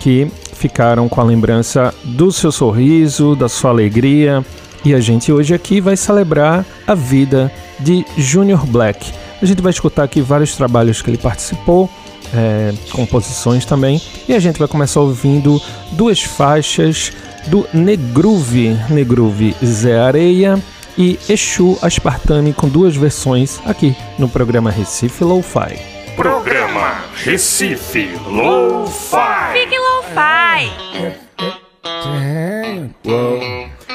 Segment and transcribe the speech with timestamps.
[0.00, 4.44] que ficaram com a lembrança do seu sorriso, da sua alegria.
[4.84, 9.12] E a gente hoje aqui vai celebrar a vida de Junior Black.
[9.42, 11.90] A gente vai escutar aqui vários trabalhos que ele participou,
[12.36, 14.00] é, composições também.
[14.28, 15.60] E a gente vai começar ouvindo
[15.92, 17.12] duas faixas
[17.46, 20.58] do Negruve, Negruve Zé Areia
[20.96, 25.94] e Exu Aspartame com duas versões aqui no programa Recife Lo-Fi.
[26.16, 29.52] Programa Recife Low-Fi.
[29.52, 30.70] Fique Lo-Fi.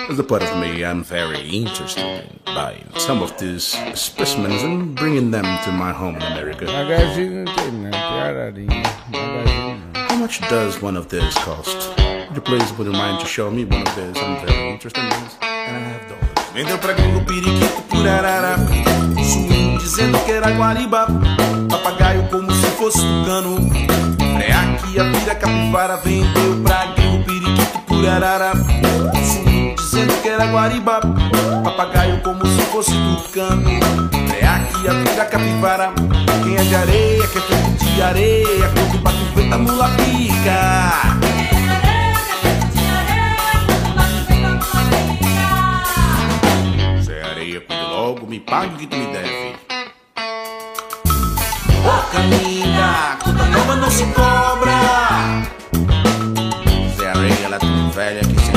[0.09, 4.95] As a part of me, I'm very interested in buying some of these specimens and
[4.95, 6.65] bringing them to my home in America.
[6.65, 6.89] Não.
[9.93, 11.95] How much does one of these cost?
[11.99, 14.17] Would you please would you mind to show me one of these?
[14.17, 16.29] I'm very interested in this, and I have dollars.
[16.55, 18.57] Vendeu pra gringo periquito por arara
[19.23, 21.05] Swing dizendo que era guariba
[21.69, 23.59] Papagaio como se fosse tucano
[24.17, 29.18] Preá a vira capivara Vendeu pra gringo periquito por que
[30.29, 30.99] era guariba
[31.63, 33.79] Papagaio como se fosse tucano
[34.27, 34.59] Preá
[34.89, 35.91] a vira capivara.
[36.43, 38.69] Quem é de areia, que é feito de areia.
[38.73, 41.19] Quando bate o vento a mula pica.
[47.91, 49.55] Logo, me pague o que tu me deve.
[51.85, 54.71] Ô caminha, conta nova não se cobra.
[56.97, 58.48] Zé Areia, ela é tão velha que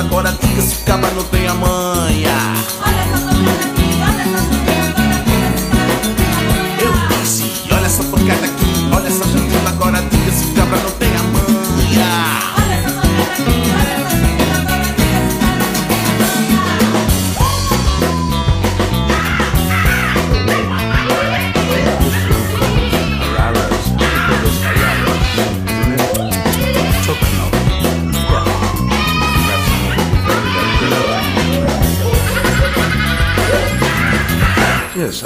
[0.00, 2.79] agora diga se caba não tem a manha.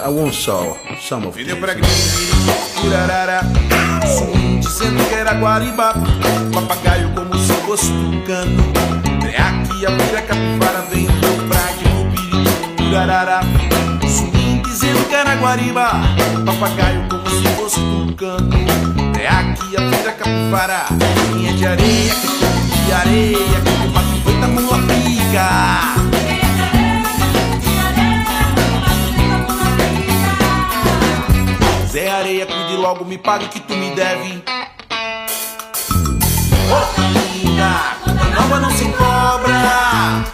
[0.04, 1.75] I once saw some of Vendeu pra
[2.78, 3.41] Curarara
[4.04, 5.94] Swing dizendo que era guariba
[6.53, 8.62] Papagaio como se fosse tucano
[9.22, 11.64] Aqui a vira capivara Vendeu pra
[12.76, 13.41] Curarara
[14.06, 15.93] Swing dizendo que era guariba
[16.44, 18.50] Papagaio como se fosse tucano
[19.10, 20.84] Aqui a vira capivara.
[21.48, 26.04] É de areia, que de areia Que o vento a mula pica
[31.94, 34.43] Zé Areia, cuide logo, me pague o que tu me deve.
[36.69, 40.25] Ô caminha, conta nova não se cobra.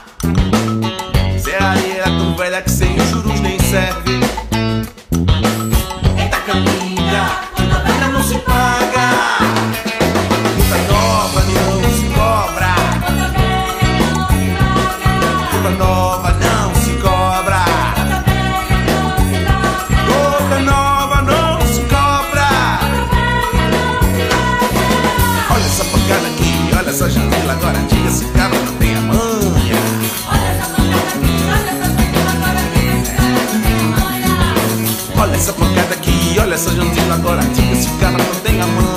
[36.60, 38.89] essa jantina agora diga se o cara não tem a mão.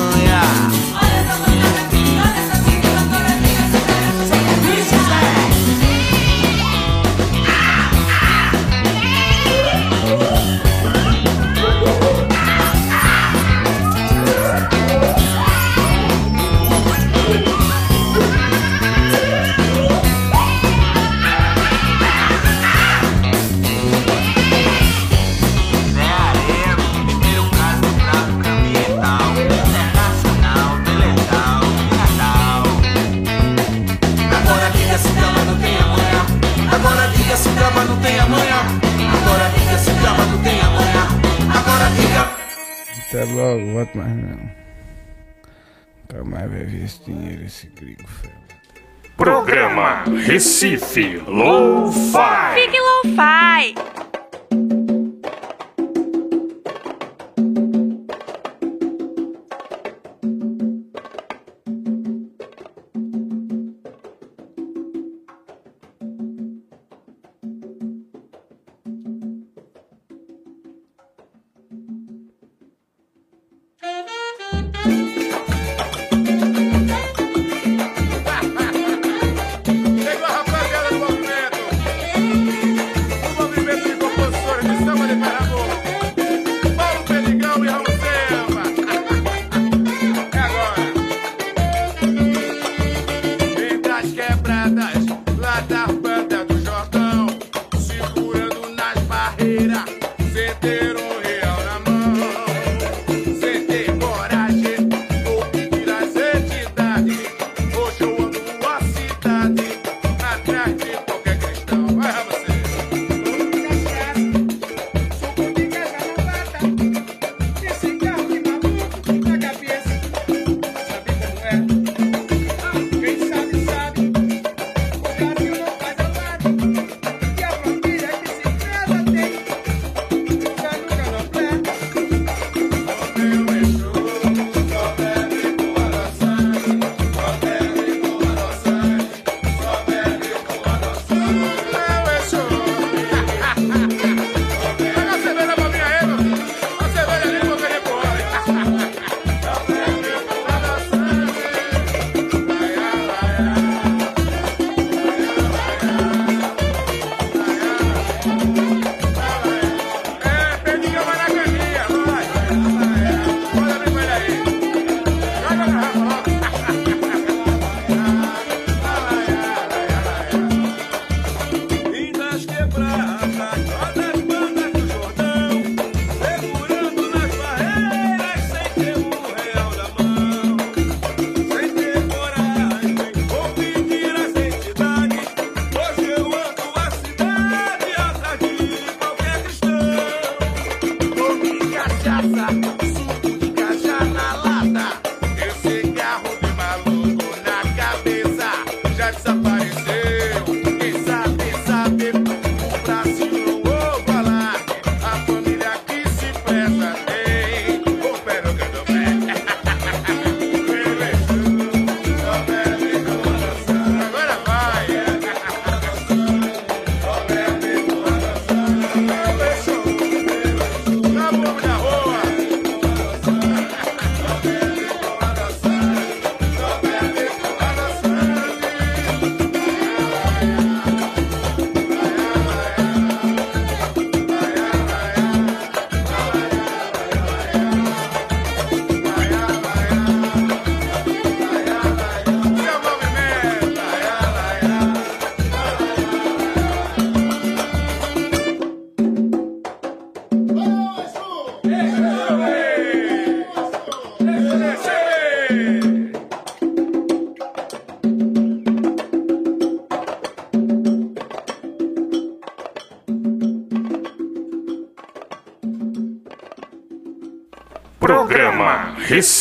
[49.74, 52.54] Gama, Recife, Lo-Fi.
[52.54, 54.13] Fique Lo-Fi.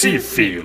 [0.02, 0.62] Recife.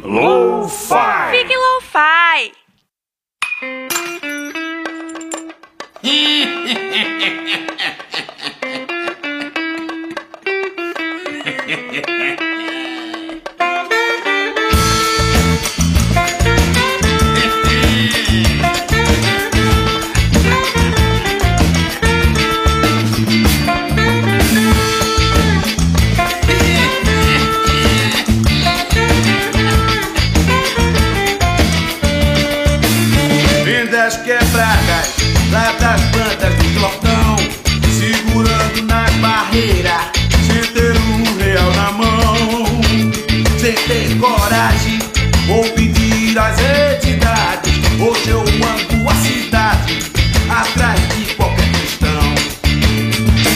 [46.33, 47.73] Das entidades.
[47.99, 50.03] Hoje eu ando a cidade
[50.47, 52.35] atrás de qualquer questão.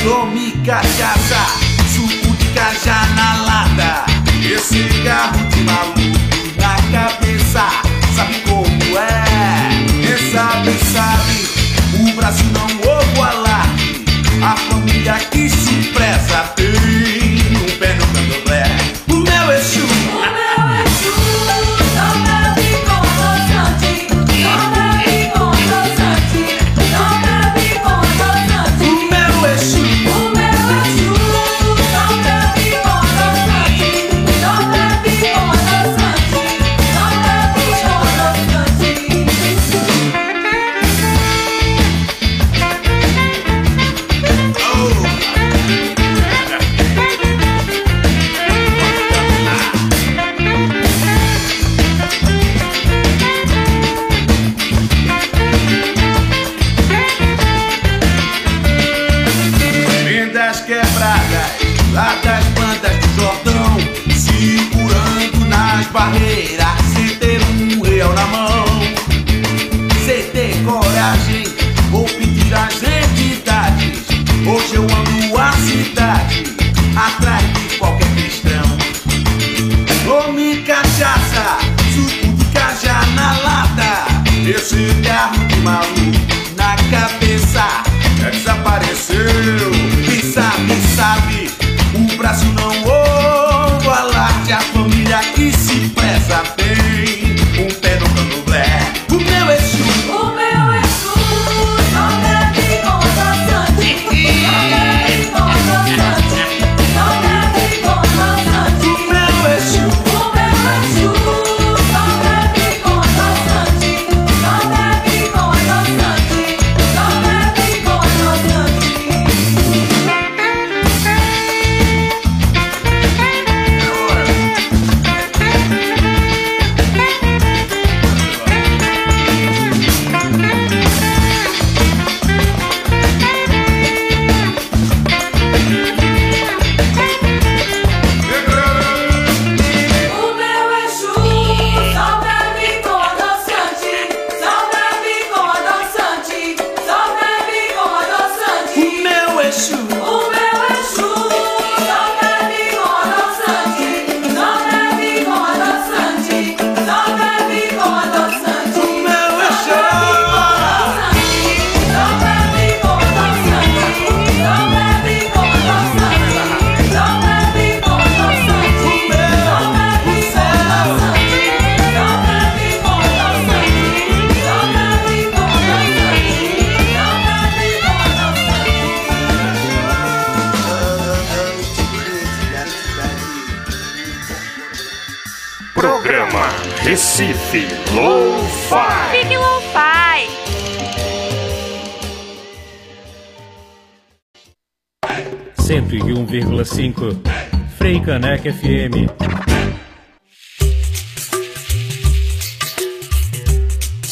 [0.04, 1.46] Tome cachaça,
[1.94, 4.06] suco de cajá na lata.
[4.44, 5.41] Esse cigarro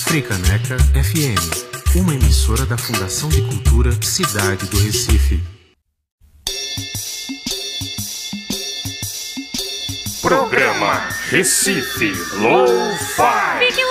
[0.09, 5.39] Fricaneca FM, uma emissora da Fundação de Cultura Cidade do Recife.
[10.19, 10.95] Programa
[11.29, 13.67] Recife Lo-Fi.
[13.67, 13.85] Fique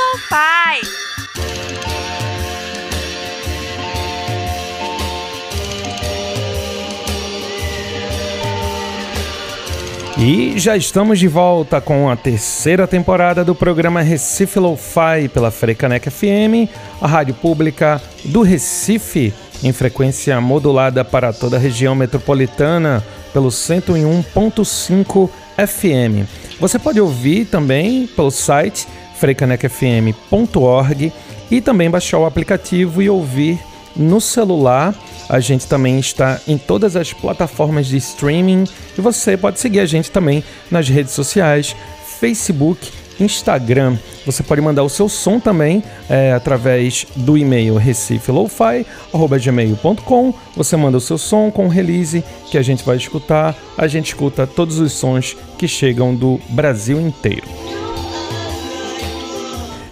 [10.20, 16.10] E já estamos de volta com a terceira temporada do programa Recife Lo-Fi pela Frecanec
[16.10, 16.68] FM,
[17.00, 19.32] a rádio pública do Recife,
[19.62, 23.00] em frequência modulada para toda a região metropolitana
[23.32, 26.28] pelo 101.5 FM.
[26.58, 28.88] Você pode ouvir também pelo site
[29.20, 31.12] frecanecfm.org
[31.48, 33.60] e também baixar o aplicativo e ouvir
[33.98, 34.94] no celular.
[35.28, 38.64] A gente também está em todas as plataformas de streaming
[38.96, 41.76] e você pode seguir a gente também nas redes sociais,
[42.20, 42.90] Facebook,
[43.20, 43.98] Instagram.
[44.24, 50.34] Você pode mandar o seu som também é, através do e-mail recifelofi.gmail.com.
[50.56, 53.56] Você manda o seu som com release que a gente vai escutar.
[53.76, 57.48] A gente escuta todos os sons que chegam do Brasil inteiro.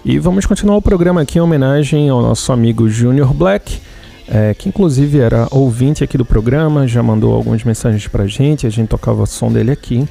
[0.08, 3.80] E vamos continuar o programa aqui em homenagem ao nosso amigo Junior Black,
[4.28, 8.70] é, que inclusive era ouvinte aqui do programa, já mandou algumas mensagens pra gente, a
[8.70, 10.06] gente tocava o som dele aqui.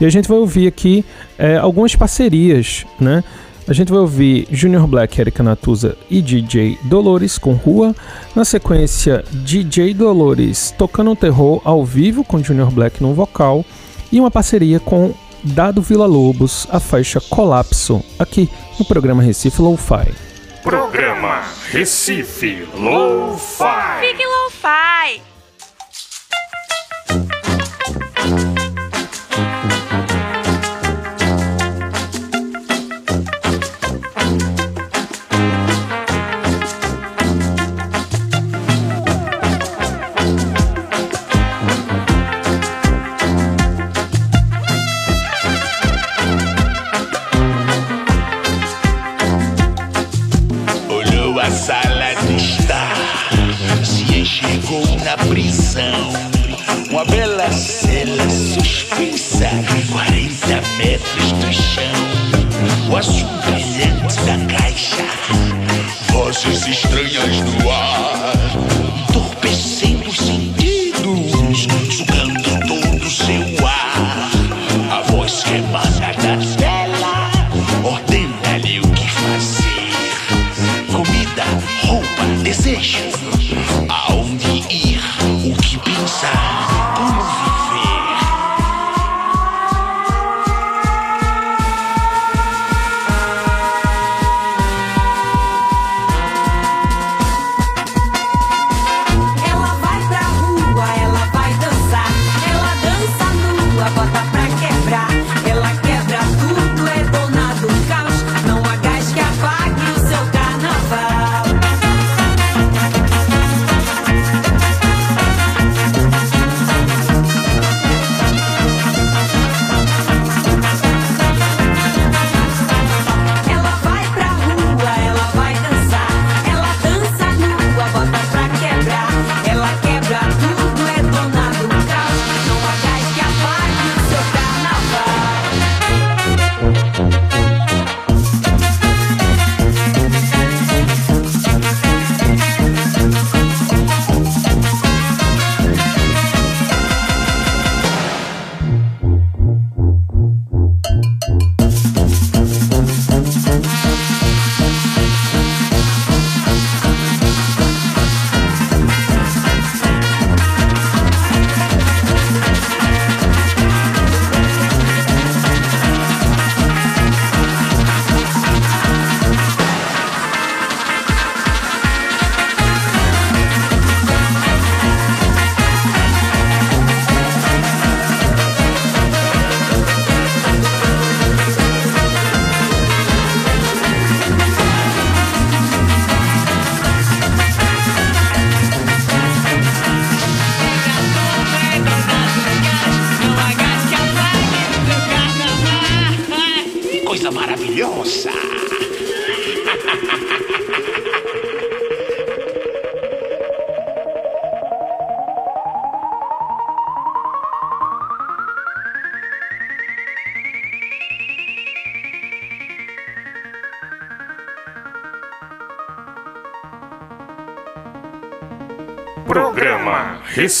[0.00, 1.04] E a gente vai ouvir aqui
[1.38, 3.22] é, algumas parcerias, né?
[3.66, 7.96] A gente vai ouvir Junior Black, Erika Natuza e DJ Dolores com Rua.
[8.36, 13.64] Na sequência, DJ Dolores tocando terror ao vivo com Junior Black no vocal.
[14.12, 20.33] E uma parceria com Dado Vila Lobos, a faixa Colapso, aqui no programa Recife Lo-Fi.
[20.64, 21.42] Programa
[21.72, 24.00] Recife Lo-Fi.
[24.00, 25.33] Fique lo-fi.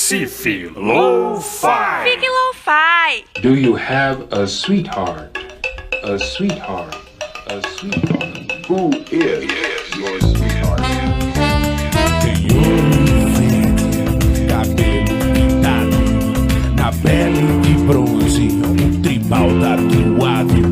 [0.04, 2.04] Recife Lo-Fi.
[2.04, 3.24] Fique lo-fi.
[3.40, 5.38] Do you have a sweetheart?
[6.02, 6.94] A sweetheart?
[7.46, 8.52] A sweetheart?
[8.68, 9.48] Who is
[9.96, 10.82] your sweetheart?
[12.20, 12.50] Tem
[14.46, 15.96] cabelo pintado,
[16.76, 20.62] na pele de bronze, um tribal tatuado.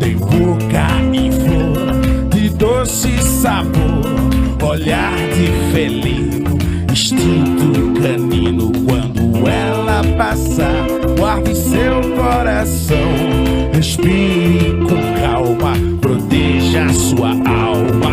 [0.00, 4.00] Tem boca e flor de doce sabor,
[4.66, 6.21] olhar de felino,
[11.72, 18.11] seu coração, respire com calma, proteja sua alma.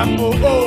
[0.00, 0.59] Amor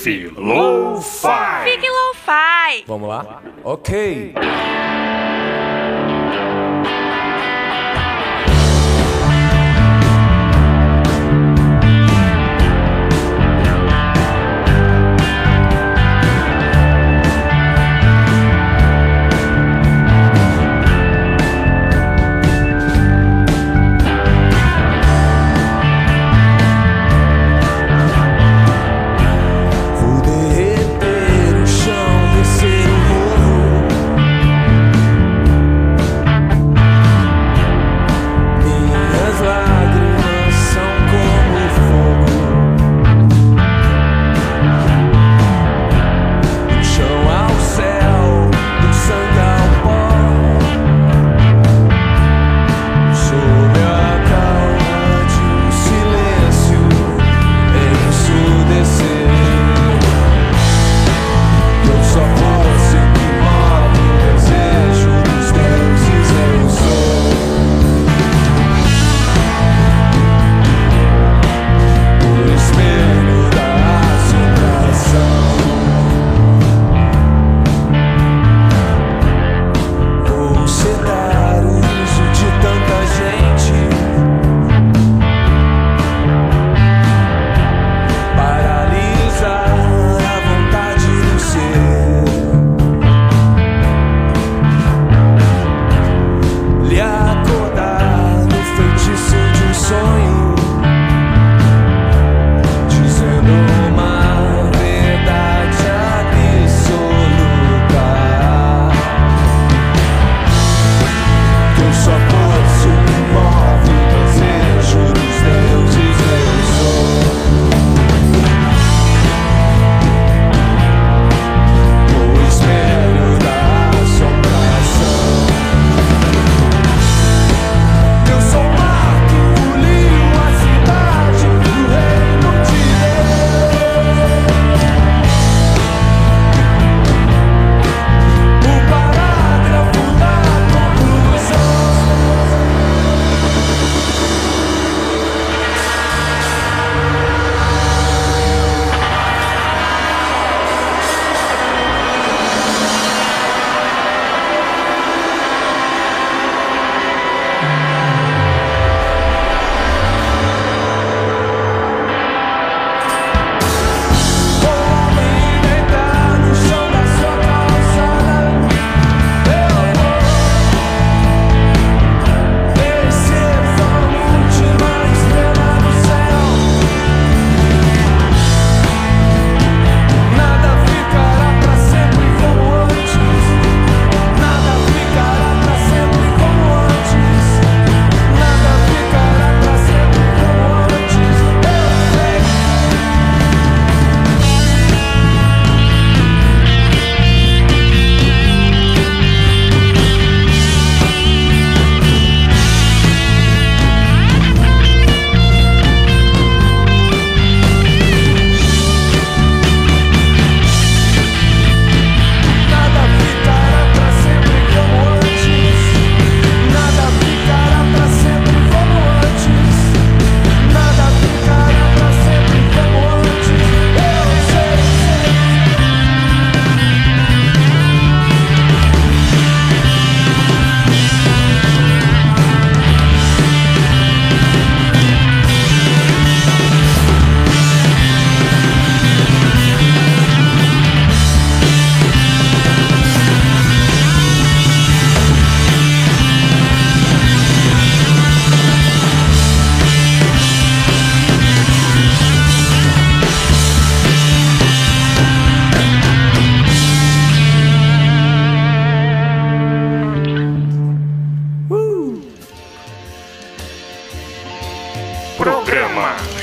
[0.00, 0.32] Recife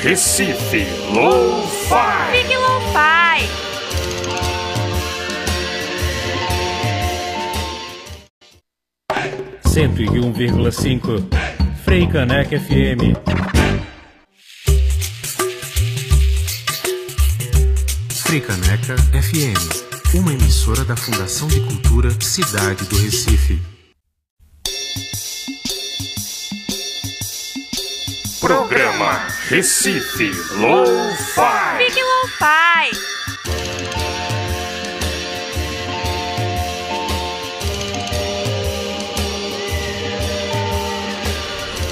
[0.07, 2.31] Recife Lo-Fi.
[2.31, 3.49] Big Lo-Fi.
[9.67, 11.11] Cento e um vírgula cinco.
[11.83, 13.17] Frei Caneca FM.
[18.23, 23.76] Fricaneca FM, uma emissora da Fundação de Cultura Cidade do Recife.
[28.47, 31.77] Programa Recife Lo-Fi.
[31.79, 32.97] Big Lo-Fi.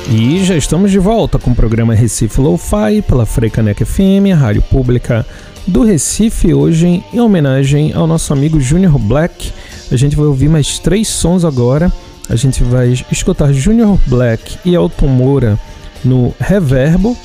[0.10, 4.62] E já estamos de volta com o programa Recife Lo-Fi pela Freicaneca FM, a rádio
[4.62, 5.26] pública
[5.68, 9.52] do Recife, hoje em homenagem ao nosso amigo Junior Black.
[9.92, 11.92] A gente vai ouvir mais três sons agora.
[12.30, 15.60] A gente vai escutar Junior Black e Elton Moura
[16.06, 17.18] no Reverbo.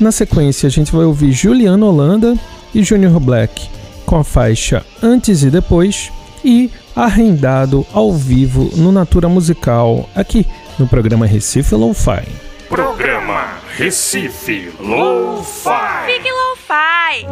[0.00, 2.34] Na sequência, a gente vai ouvir Juliano Holanda
[2.74, 3.68] e Junior Black
[4.04, 6.10] com a faixa Antes e Depois
[6.44, 10.46] e Arrendado ao vivo no Natura Musical, aqui
[10.78, 12.22] no programa Recife Lo-Fi.
[12.68, 16.06] Programa Recife Lo-Fi.
[16.06, 17.26] Big Lo-Fi.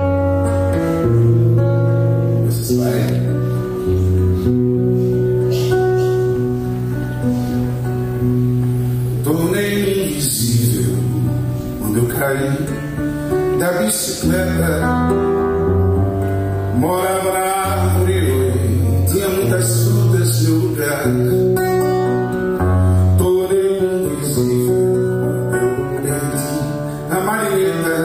[12.21, 14.81] Quando eu caí da bicicleta.
[16.77, 18.53] Morava na árvore,
[19.11, 21.05] tinha muitas frutas no lugar.
[23.19, 24.75] Tornei invisível
[25.53, 26.11] eu perdi
[27.11, 27.97] a marineta.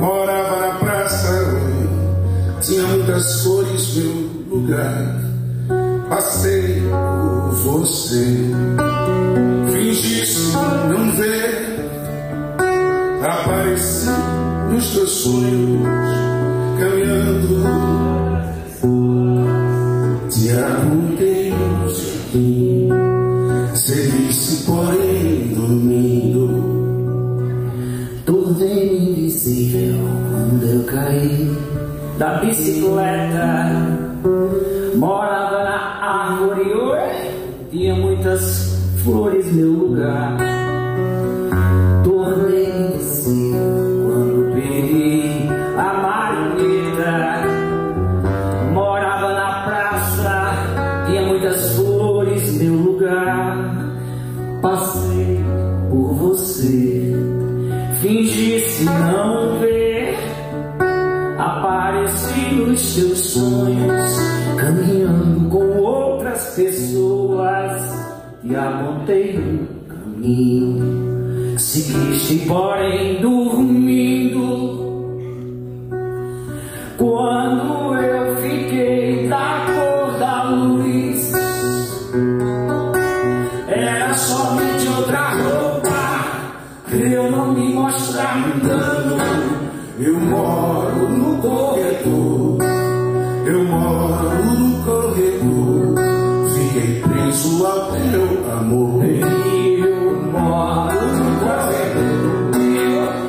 [0.00, 1.32] Morava na praça,
[2.60, 5.20] tinha muitas cores no lugar.
[6.08, 8.73] Passei por você.
[15.04, 15.80] Nos teus sonhos,
[16.78, 17.58] caminhando.
[18.82, 21.52] No jardim,
[23.74, 26.44] seguisse porém dormindo.
[28.24, 29.96] Tornei invisível
[30.30, 31.54] quando eu caí
[32.18, 33.70] da bicicleta.
[34.96, 36.64] Morava na árvore,
[37.70, 40.33] tinha muitas flores meu lugar.
[69.06, 74.40] Um caminho, seguiste, porém, dormindo.
[76.96, 81.32] Quando eu fiquei da cor da luz,
[83.68, 86.24] era somente outra roupa.
[86.90, 89.18] Eu não me mostrar mudando.
[89.98, 92.23] Eu moro no corredor,
[97.66, 99.04] ao teu amor.
[99.04, 102.54] Eu moro no corredor,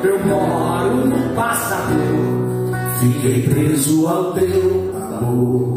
[0.04, 2.36] eu moro no passador.
[3.00, 5.74] Fiquei preso ao teu amor.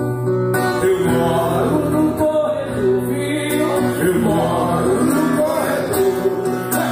[0.83, 3.69] Eu moro no corredor, viu?
[4.05, 6.13] Eu moro no corredor.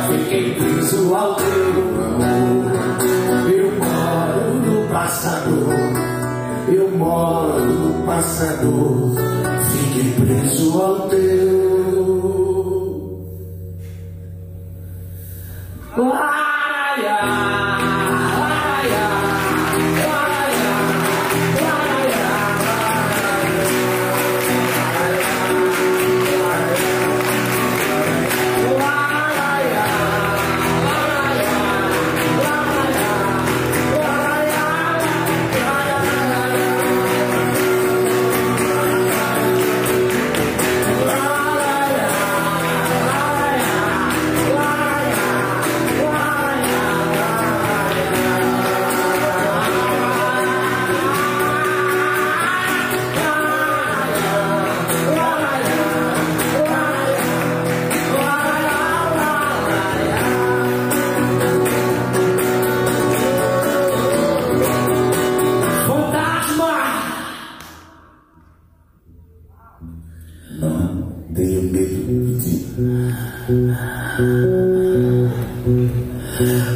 [0.08, 1.70] Fiquei preso ao teu
[2.06, 2.72] amor.
[3.52, 5.74] Eu moro no passador.
[6.70, 9.16] Eu moro no passador.
[9.72, 11.37] Fiquei preso ao teu.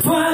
[0.04, 0.31] Why?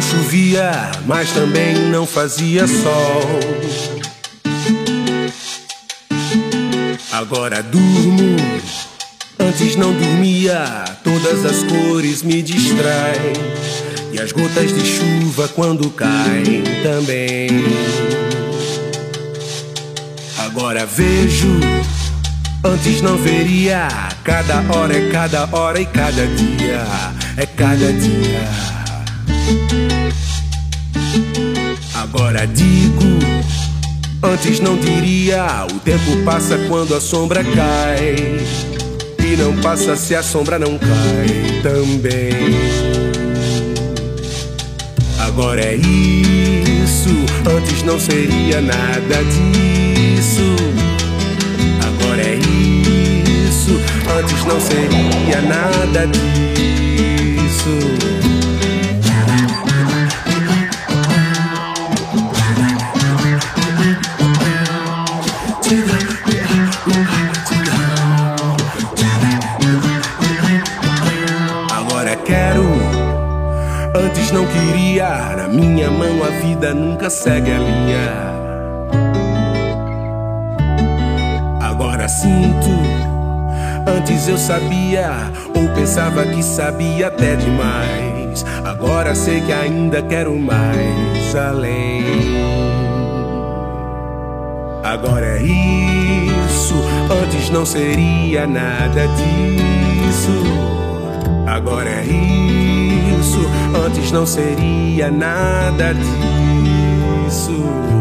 [0.00, 0.72] Não chovia,
[1.06, 3.22] mas também não fazia sol.
[7.12, 8.36] Agora durmo,
[9.38, 13.34] antes não dormia, todas as cores me distraem.
[14.12, 17.48] E as gotas de chuva quando caem também.
[20.38, 21.60] Agora vejo,
[22.64, 23.86] antes não veria.
[24.24, 26.86] Cada hora é cada hora e cada dia
[27.36, 28.69] é cada dia.
[32.12, 33.04] Agora digo,
[34.20, 35.64] antes não diria.
[35.72, 38.40] O tempo passa quando a sombra cai.
[39.24, 42.32] E não passa se a sombra não cai também.
[45.20, 47.10] Agora é isso,
[47.56, 50.56] antes não seria nada disso.
[51.86, 53.80] Agora é isso,
[54.18, 57.89] antes não seria nada disso.
[74.32, 78.30] Não queria, na minha mão a vida nunca segue a linha.
[81.60, 82.70] Agora sinto,
[83.86, 85.10] antes eu sabia,
[85.54, 88.44] ou pensava que sabia até demais.
[88.64, 92.04] Agora sei que ainda quero mais além.
[94.82, 96.74] Agora é isso,
[97.22, 100.42] antes não seria nada disso.
[101.46, 102.89] Agora é isso,
[103.86, 107.99] antes não seria nada disso.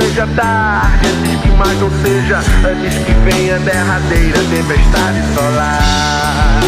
[0.00, 6.62] Seja tarde, antes que mais não seja, antes que venha a derradeira tempestade solar.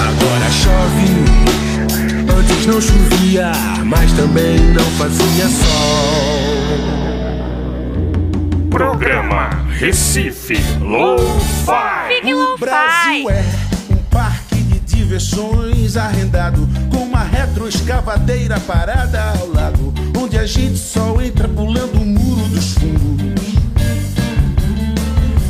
[0.00, 1.24] Agora chove,
[2.38, 3.52] antes não chovia,
[3.84, 7.00] mas também não fazia sol.
[8.70, 9.48] Programa
[9.78, 12.20] Recife Lo-Fi.
[12.24, 12.60] Lo-Fi.
[12.60, 13.59] Brasil é um parque de
[15.10, 22.06] diversões arrendado com uma retroescavadeira parada ao lado, onde a gente só entra pulando o
[22.06, 23.54] muro dos fundos.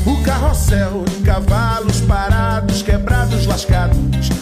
[0.07, 3.99] O carrossel de cavalos parados, quebrados, lascados,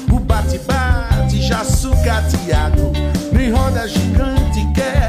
[0.09, 2.93] o bate-bate já sucateado,
[3.33, 5.08] nem roda gigante quer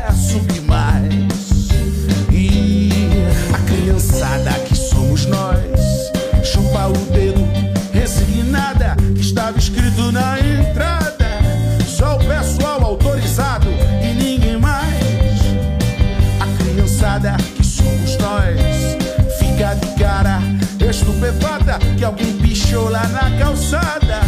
[22.00, 24.22] que alguém pichou lá na calçada.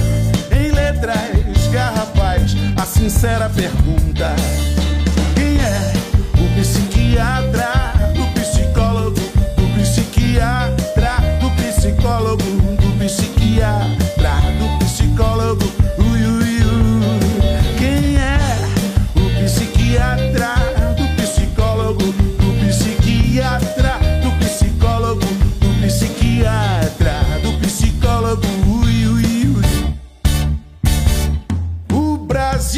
[0.52, 4.36] Em letras garrafais, a sincera pergunta: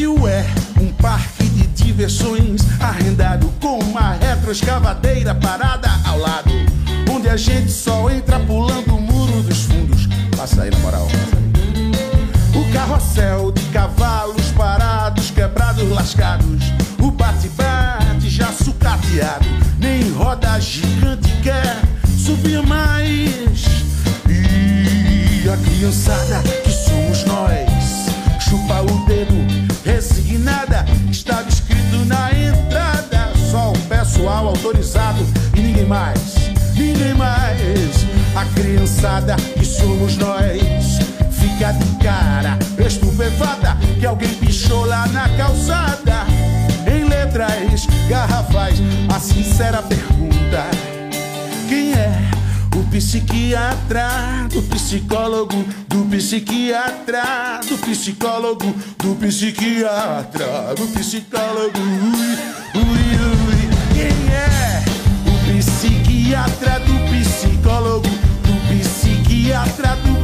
[0.04, 0.46] Brasil é
[0.82, 6.52] um parque de diversões arrendado com uma retroescavadeira parada ao lado,
[7.10, 10.08] onde a gente só entra pulando o muro dos fundos.
[10.36, 11.08] Passa aí na moral.
[12.54, 16.64] O carrossel de cavalos parados, quebrados, lascados,
[17.00, 19.46] o bate-bate já sucateado,
[19.80, 21.80] nem roda gigante quer
[22.18, 23.64] subir mais.
[24.28, 27.73] E a criançada que somos nós,
[34.64, 35.22] autorizado
[35.58, 36.36] e ninguém mais,
[36.74, 38.06] ninguém mais.
[38.34, 41.00] A criançada que somos nós,
[41.32, 46.26] fica de cara, estupefata, que alguém pichou lá na calçada.
[46.88, 48.82] Em letras garrafais,
[49.14, 50.66] a sincera pergunta:
[51.68, 52.12] Quem é?
[52.76, 62.63] O psiquiatra, do psicólogo, do psiquiatra, do psicólogo, do psiquiatra, do psicólogo.
[66.34, 70.23] Psiquiatra, do psicólogo, do psiquiatra, do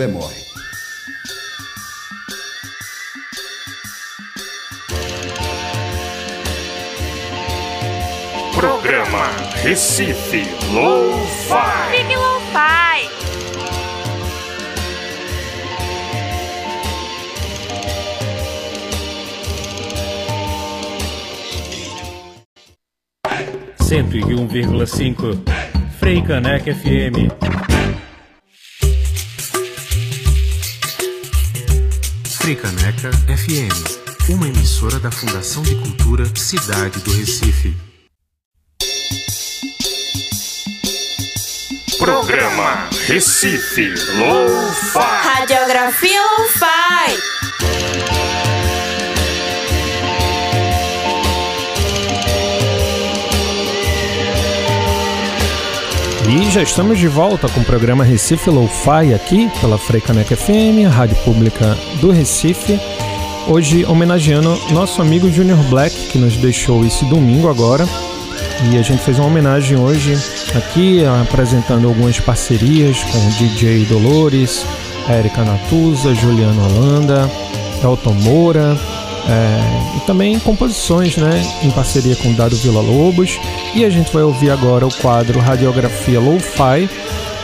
[0.00, 0.34] souber morre.
[8.54, 9.30] Programa
[9.62, 11.90] Recife Lo-Fi.
[11.90, 13.10] Fique Lo-Fi.
[23.84, 25.26] Cento e um vírgula cinco.
[25.98, 27.50] Frei Caneca FM.
[33.08, 37.74] FM, uma emissora da Fundação de Cultura Cidade do Recife.
[41.98, 44.98] Programa Recife Lo-Fi.
[44.98, 47.39] Radiografia Lo-Fi.
[56.50, 60.90] E já estamos de volta com o programa Recife Lo-Fi aqui pela Freicaneca FM, a
[60.90, 62.76] rádio pública do Recife.
[63.46, 67.86] Hoje homenageando nosso amigo Junior Black, que nos deixou esse domingo agora.
[68.68, 70.18] E a gente fez uma homenagem hoje
[70.52, 74.66] aqui, apresentando algumas parcerias com o DJ Dolores,
[75.08, 77.30] Érica Natuza, Juliano Holanda,
[77.80, 78.76] Elton Moura,
[79.28, 83.38] é, e também composições né, em parceria com Dado Vila Lobos.
[83.74, 86.88] E a gente vai ouvir agora o quadro Radiografia Lo-Fi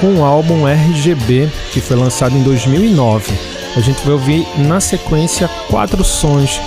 [0.01, 3.33] com o álbum RGB, que foi lançado em 2009.
[3.77, 6.61] A gente vai ouvir na sequência quatro sons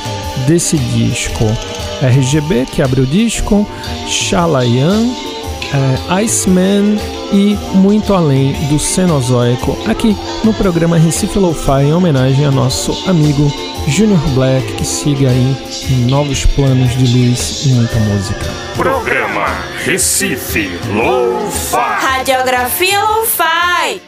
[0.48, 1.46] desse disco.
[2.02, 3.68] RGB, que abre o disco,
[4.08, 5.08] Shalayan,
[5.74, 6.98] é, Iceman
[7.34, 13.52] e Muito Além do Cenozoico, aqui no programa Recife Lo-Fi, em homenagem a nosso amigo
[13.90, 15.58] Junior Black, que siga aí
[15.90, 18.46] em novos planos de luz e muita música.
[18.78, 19.48] Programa
[19.84, 21.76] Recife Lo-Fi.
[21.76, 24.02] Radiografia Lo-Fi.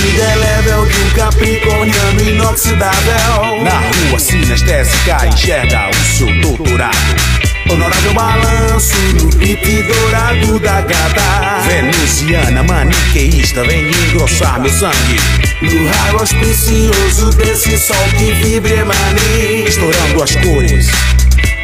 [0.00, 8.12] Vida é level de um capricorniano inoxidável Na rua sinestésica enxerga o seu doutorado Honorável
[8.12, 11.62] balanço no beat dourado da gata.
[11.66, 15.16] Venusiana maniqueísta vem engrossar meu sangue.
[15.62, 19.64] No raio auspicioso desse sol que vibra emane.
[19.66, 20.86] Estourando as cores,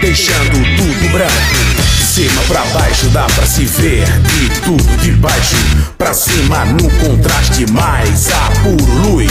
[0.00, 4.04] deixando tudo branco cima pra baixo dá pra se ver.
[4.22, 5.54] De tudo de baixo
[5.96, 9.30] pra cima no contraste mais apuro luz.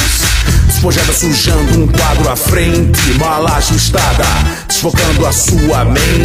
[0.67, 4.23] Despojada sujando um quadro à frente mal ajustada.
[4.69, 6.17] Desfocando a sua mente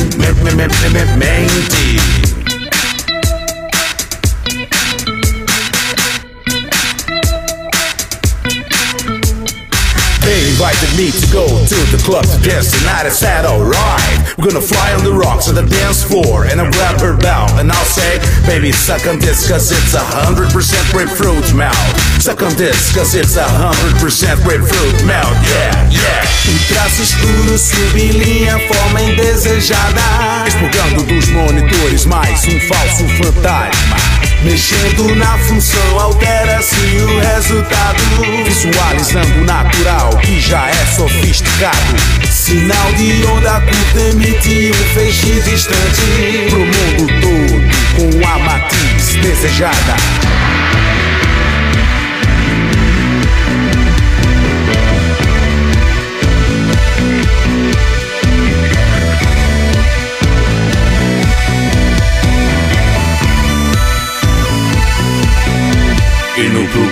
[10.97, 13.07] mente They invited me to go to the club to dance tonight.
[13.07, 16.45] I said, alright, we're gonna fly on the rocks on the dance floor.
[16.45, 20.03] And I'll grab her bell and I'll say, baby, suck on this cause it's a
[20.03, 21.77] hundred percent grapefruit melt.
[22.21, 25.37] Suck on this cause it's a hundred percent grapefruit melt.
[25.49, 26.23] Yeah, yeah.
[26.49, 30.01] Um traço escuro sublinha a forma indesejada
[30.47, 34.12] Expurgando dos monitores mais um falso fantasma.
[34.45, 38.03] Mexendo na função, altera-se o resultado.
[38.45, 41.97] Visualizando o natural que já é sofisticado.
[42.29, 46.49] Sinal de onda curta emite um feixe distante.
[46.51, 49.97] Pro mundo todo, com a matiz desejada.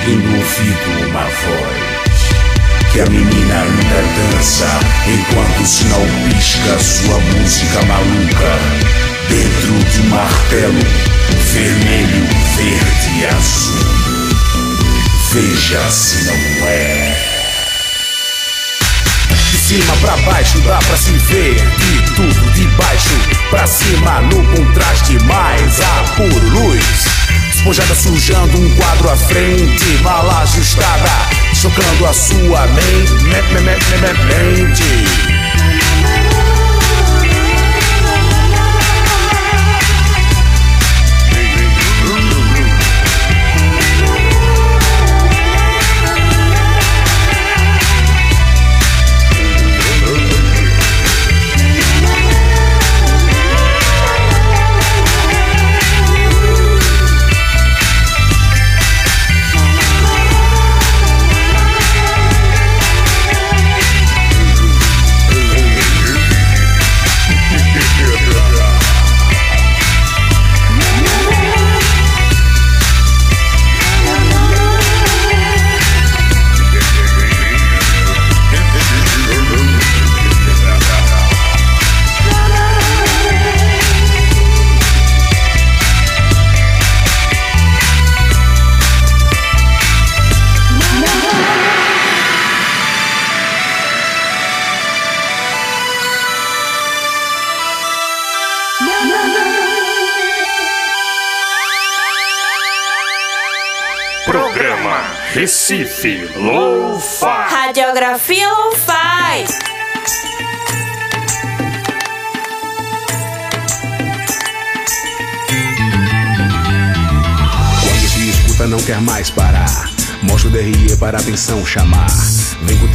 [0.06, 1.90] E do ouvido uma voz.
[2.92, 4.66] Que a menina anda dança
[5.06, 8.58] Enquanto o sinal pisca sua música maluca.
[9.28, 10.80] Dentro de um martelo
[11.52, 12.26] Vermelho,
[12.56, 14.00] verde e azul.
[15.32, 17.16] Veja se não é.
[19.28, 23.10] De cima pra baixo dá pra se ver De tudo de baixo
[23.50, 27.19] pra cima No contraste mais apuro luz
[27.60, 33.76] Despojada sujando um quadro à frente Mal ajustada Chocando a sua mente me, me, me,
[33.76, 35.29] me, me, mente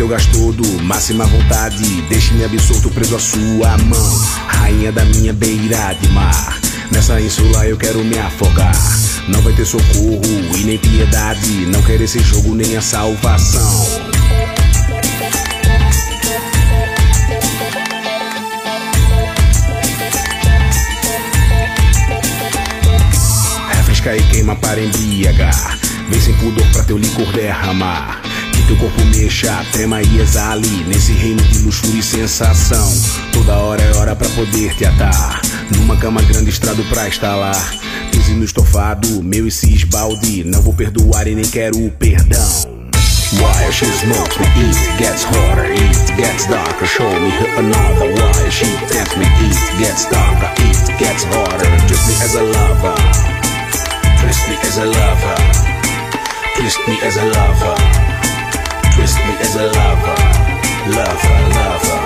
[0.06, 1.84] teu gás todo, máxima vontade.
[2.04, 4.22] Deixe-me absolto preso à sua mão.
[4.48, 6.60] Rainha da minha beira de mar.
[6.92, 8.76] Nessa insula eu quero me afogar.
[9.28, 10.22] Não vai ter socorro
[10.56, 11.66] e nem piedade.
[11.68, 13.86] Não quero esse jogo nem a salvação.
[23.70, 25.80] Refresca e queima para embriagar.
[26.10, 28.22] Vem sem pudor pra teu licor derramar.
[28.56, 30.86] Que teu corpo mexa, trema e exale.
[30.88, 32.92] Nesse reino de luxúria e sensação.
[33.34, 35.42] Toda hora é hora pra poder te atar.
[35.76, 37.74] Numa cama grande, estrado pra instalar.
[38.12, 40.44] Pise no estofado, meu e se esbalde.
[40.44, 42.76] Não vou perdoar e nem quero perdão.
[43.34, 46.86] Why she smokes me, it gets hotter, it gets darker.
[46.86, 51.68] Show me another why she tempts me, it gets darker, it gets hotter.
[51.88, 52.96] Twist me as a lover,
[54.22, 55.36] twist me as a lover,
[56.56, 57.76] twist me as a lover,
[58.96, 60.20] twist me as a lover,
[60.96, 62.02] lover, lover.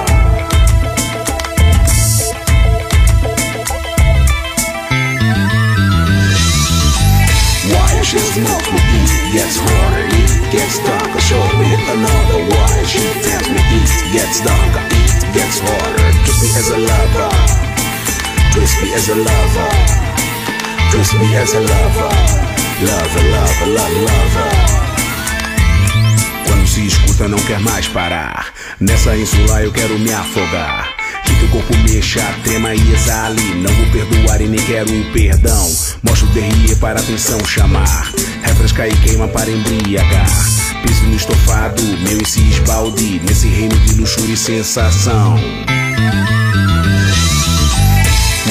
[7.70, 11.22] Why she smokes me, it gets hotter, it gets darker.
[11.22, 16.10] Show me another why she tempts me, it gets darker, it gets hotter.
[16.26, 17.30] Twist me as a lover,
[18.52, 19.70] twist me as a lover,
[20.90, 22.12] twist me as a lover,
[22.82, 24.68] lover, lover, lover, lover.
[26.80, 28.53] Se escuta não quer mais parar.
[28.80, 30.88] Nessa insula eu quero me afogar.
[31.25, 33.55] Que teu corpo mexa, trema e exale.
[33.55, 35.69] Não vou perdoar e nem quero o perdão.
[36.01, 38.09] Mostra o DRE para atenção chamar.
[38.43, 40.30] Refresca e queima para embriagar.
[40.82, 43.19] Pise no estofado, meu e se esbalde.
[43.25, 45.36] Nesse reino de luxúria e sensação.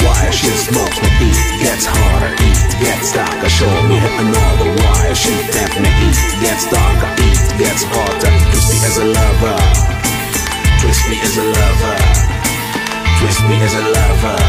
[0.03, 2.35] Why she smokes it gets harder,
[2.79, 3.49] gets darker.
[3.49, 8.31] Show me another why she it gets darker, it gets hotter.
[8.51, 9.59] Twist me as a lover,
[10.79, 11.97] twist me as a lover,
[13.19, 14.39] twist me as a lover,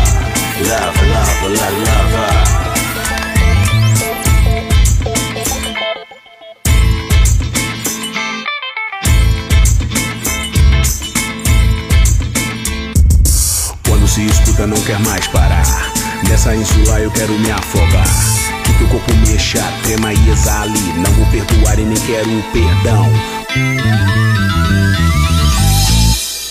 [0.68, 2.60] lover, lover, lover, lover.
[13.86, 16.00] Quando se escuta não quer mais parar.
[16.28, 17.89] Nessa insula eu quero me afogar.
[21.80, 23.06] E nem quero o perdão.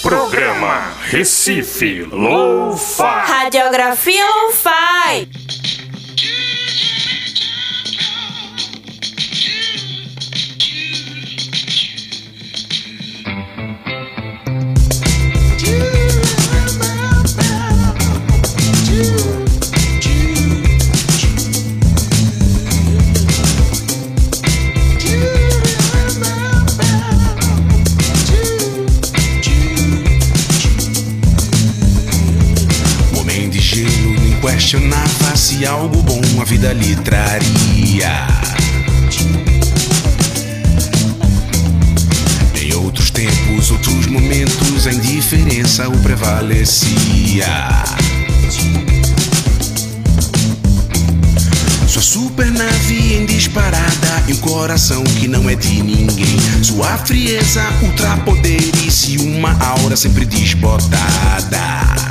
[0.01, 3.03] Programa Recife Lo-Fi.
[3.27, 5.48] Radiografia Lo-Fi.
[34.59, 38.27] Questionava se algo bom a vida lhe traria.
[42.61, 47.45] Em outros tempos, outros momentos, a indiferença o prevalecia.
[51.87, 56.37] Sua super nave em disparada e um coração que não é de ninguém.
[56.61, 62.08] Sua frieza, ultrapoderes e uma aura sempre desbotada.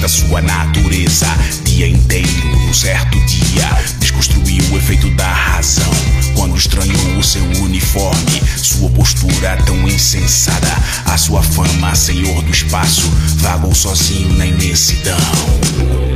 [0.00, 1.26] Da sua natureza.
[1.64, 5.90] Dia inteiro, num certo dia, desconstruiu o efeito da razão.
[6.34, 10.74] Quando estranhou o seu uniforme, sua postura tão insensada,
[11.04, 16.09] a sua fama, senhor do espaço, vagou sozinho na imensidão.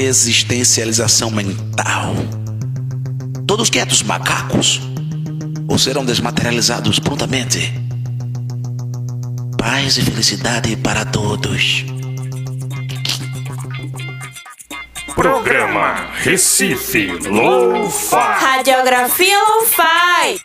[0.03, 2.13] desistencialização mental.
[3.47, 4.81] Todos quietos, macacos,
[5.65, 7.73] ou serão desmaterializados prontamente.
[9.57, 11.85] Paz e felicidade para todos.
[15.15, 18.15] Programa Recife Lo-Fi.
[18.41, 20.43] Radiografia Lo-Fi.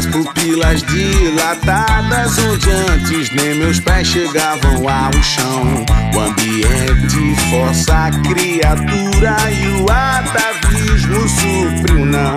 [0.00, 5.84] As pupilas dilatadas, onde antes nem meus pés chegavam ao chão.
[6.14, 12.34] O ambiente força a criatura e o atavismo supre o não.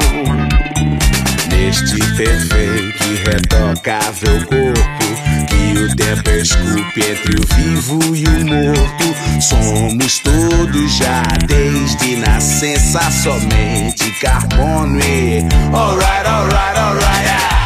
[1.49, 9.41] Neste perfeito e retocável corpo que o tempo esculpe entre o vivo e o morto.
[9.41, 15.39] Somos todos já desde nascença somente carbono e
[15.73, 17.29] alright, alright, alright.
[17.29, 17.62] ah.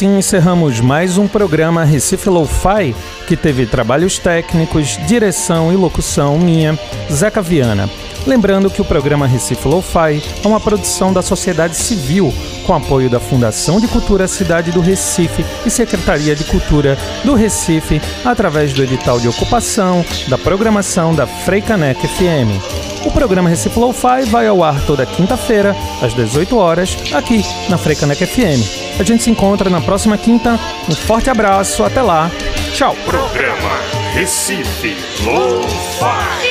[0.00, 2.96] Assim encerramos mais um programa Recife Lo-Fi,
[3.26, 6.78] que teve trabalhos técnicos, direção e locução minha,
[7.12, 7.86] Zeca Viana.
[8.26, 12.32] Lembrando que o programa Recife Lo-Fi é uma produção da sociedade civil,
[12.66, 18.00] com apoio da Fundação de Cultura Cidade do Recife e Secretaria de Cultura do Recife,
[18.24, 22.79] através do edital de ocupação da programação da Freicanec FM.
[23.04, 28.24] O programa Recife Lo-Fi vai ao ar toda quinta-feira, às 18 horas, aqui na Freicanec
[28.26, 28.98] FM.
[28.98, 30.58] A gente se encontra na próxima quinta.
[30.88, 32.30] Um forte abraço, até lá.
[32.74, 32.94] Tchau.
[33.06, 33.70] Programa
[34.12, 36.49] Recife Lo-Fi.